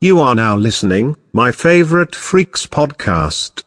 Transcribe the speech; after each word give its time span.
You 0.00 0.20
are 0.20 0.36
now 0.36 0.56
listening, 0.56 1.16
my 1.32 1.50
favorite 1.50 2.14
Freaks 2.14 2.66
podcast. 2.68 3.64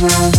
We'll 0.00 0.30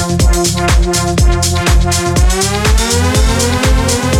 Thank 0.00 0.22
you. 4.12 4.17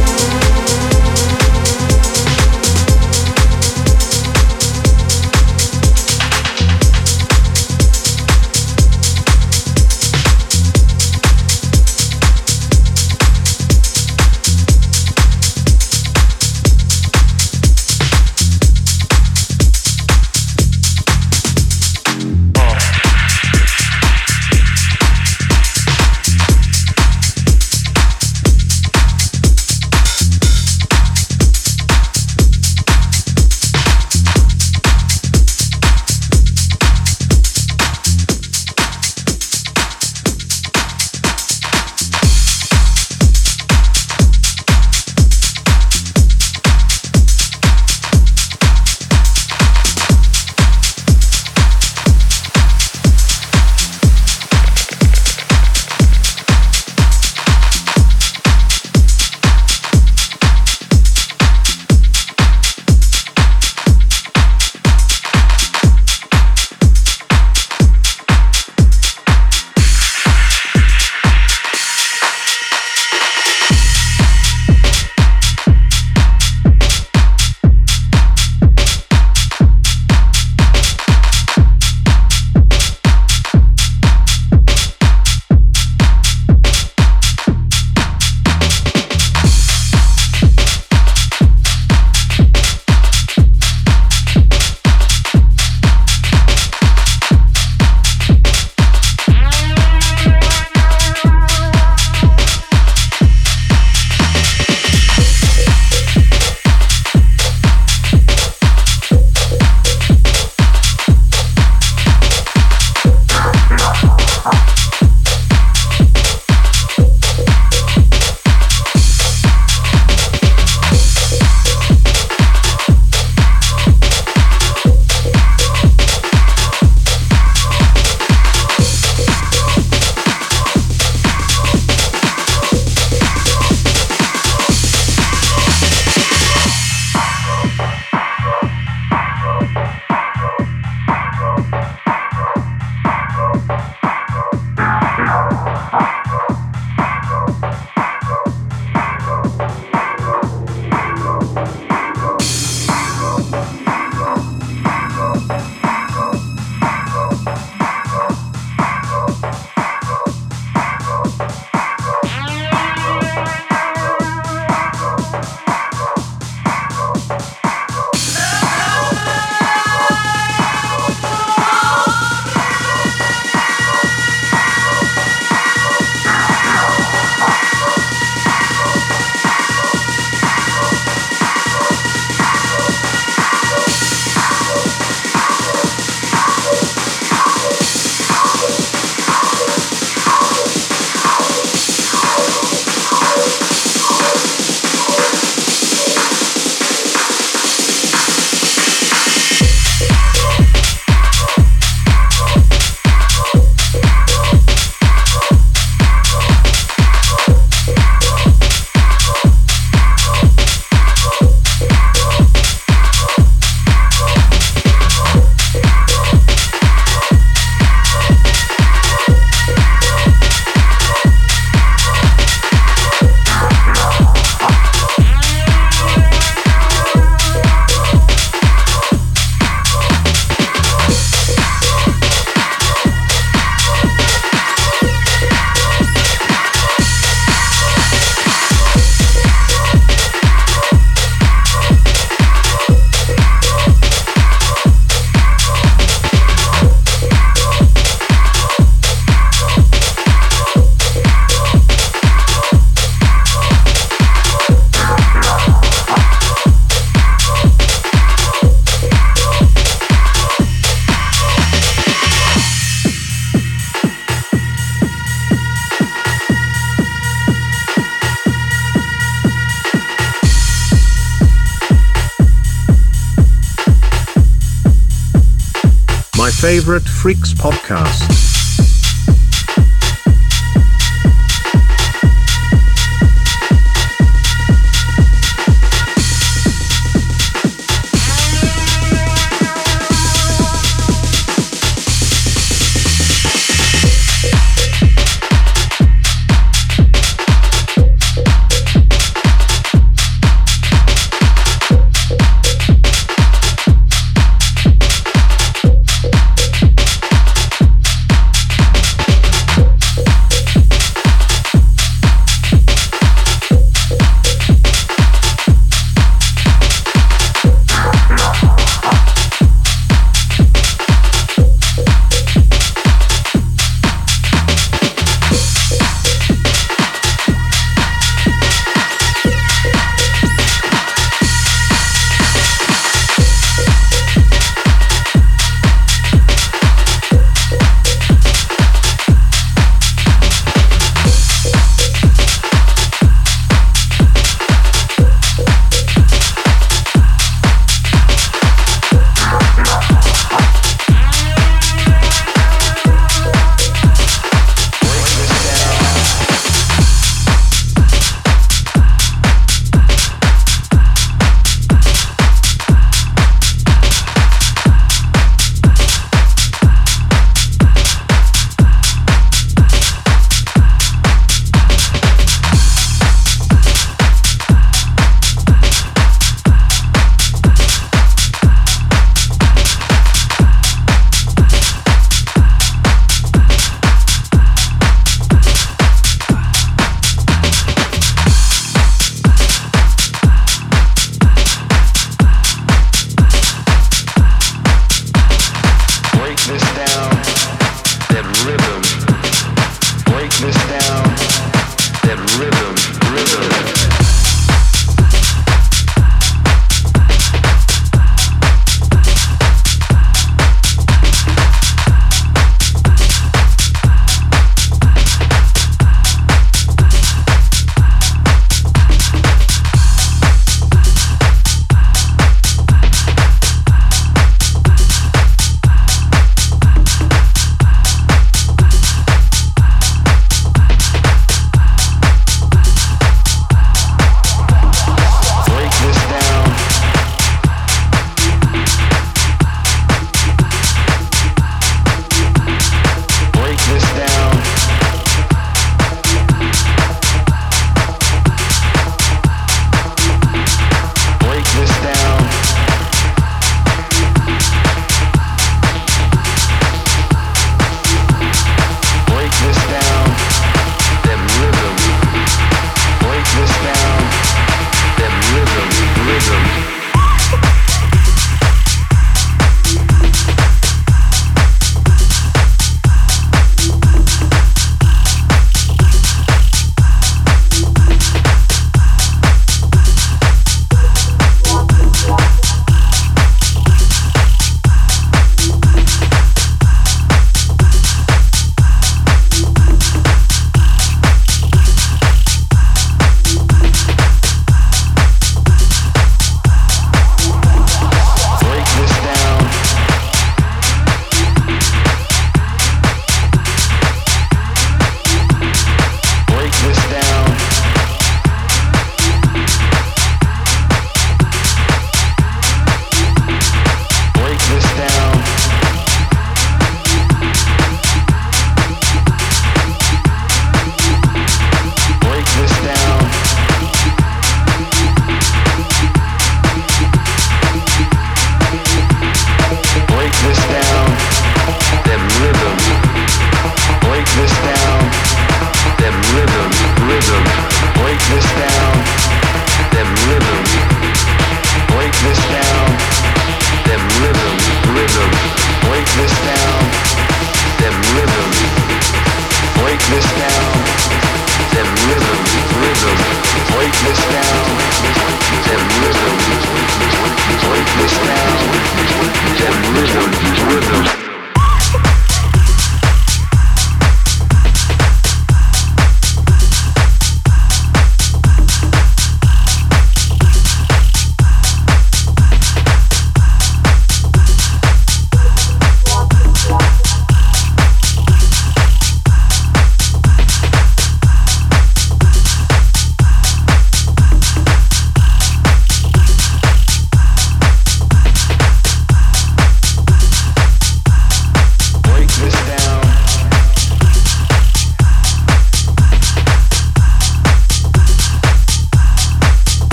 Freaks 277.18 277.52
podcast. 277.52 278.37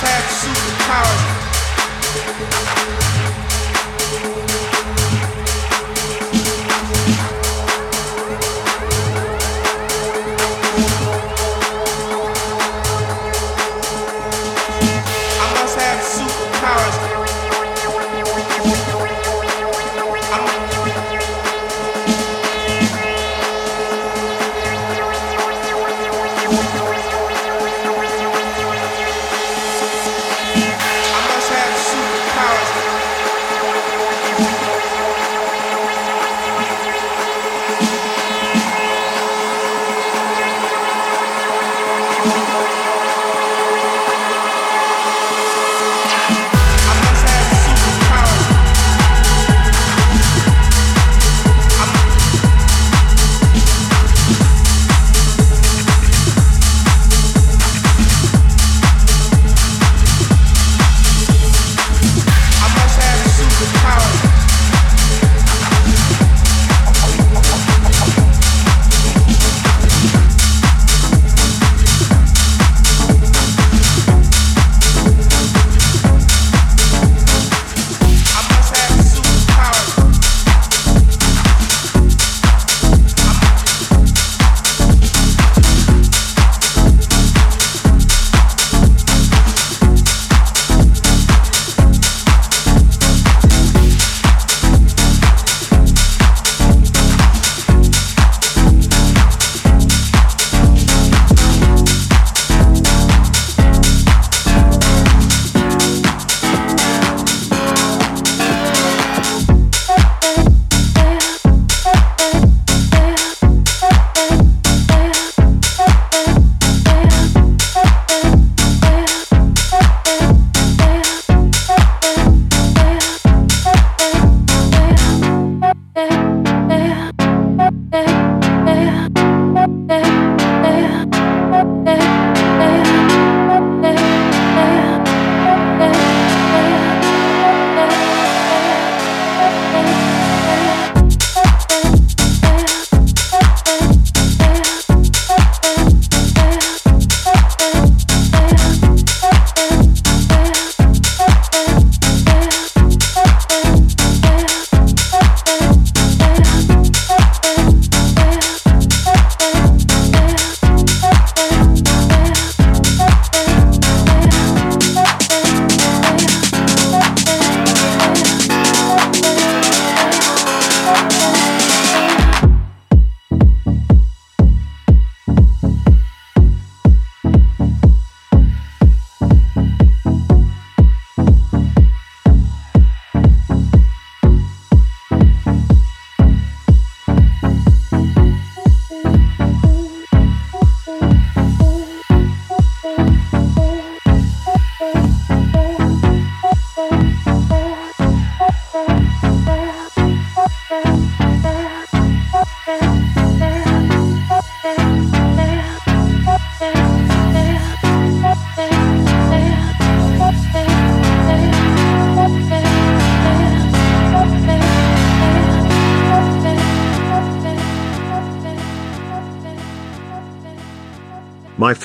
Have 0.00 0.28
superpowers. 0.28 2.65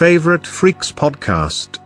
Favorite 0.01 0.47
Freaks 0.47 0.91
podcast. 0.91 1.80